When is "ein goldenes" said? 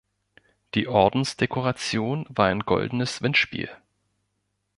2.47-3.21